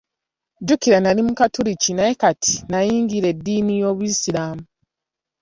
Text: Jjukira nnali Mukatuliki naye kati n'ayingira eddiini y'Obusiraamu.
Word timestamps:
Jjukira 0.61 0.97
nnali 0.99 1.21
Mukatuliki 1.27 1.91
naye 1.95 2.13
kati 2.21 2.53
n'ayingira 2.69 3.27
eddiini 3.33 3.73
y'Obusiraamu. 3.81 4.65